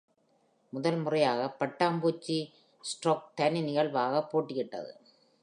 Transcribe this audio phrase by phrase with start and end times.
[0.73, 2.37] முதல் முறையாக பட்டாம்பூச்சி
[2.83, 4.91] ஸ்ட்ரொக் தனி நிகழ்வாக போட்டியிட்டது.